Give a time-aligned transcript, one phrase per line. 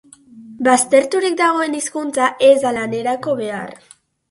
[0.67, 3.79] Bazterturik dagoen hizkuntza ez da lanerako behar.